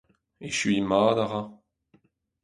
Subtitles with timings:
[0.47, 1.41] Echuiñ mat a ra.